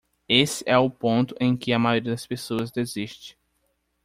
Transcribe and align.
Esse 0.27 0.63
é 0.67 0.75
o 0.75 0.89
ponto 0.89 1.35
em 1.39 1.55
que 1.55 1.71
a 1.71 1.77
maioria 1.77 2.09
das 2.13 2.25
pessoas 2.25 2.71
desiste. 2.71 3.37